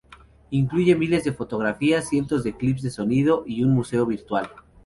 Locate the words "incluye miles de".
0.49-1.31